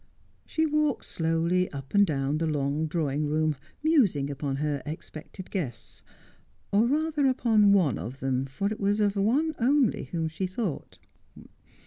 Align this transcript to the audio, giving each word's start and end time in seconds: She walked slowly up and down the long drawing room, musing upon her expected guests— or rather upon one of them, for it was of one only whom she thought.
She 0.47 0.65
walked 0.65 1.05
slowly 1.05 1.71
up 1.71 1.93
and 1.93 2.07
down 2.07 2.39
the 2.39 2.47
long 2.47 2.87
drawing 2.87 3.27
room, 3.27 3.55
musing 3.83 4.31
upon 4.31 4.55
her 4.55 4.81
expected 4.83 5.51
guests— 5.51 6.01
or 6.73 6.87
rather 6.87 7.27
upon 7.27 7.71
one 7.71 7.99
of 7.99 8.19
them, 8.19 8.47
for 8.47 8.69
it 8.71 8.79
was 8.79 8.99
of 8.99 9.15
one 9.15 9.53
only 9.59 10.05
whom 10.05 10.27
she 10.27 10.47
thought. 10.47 10.97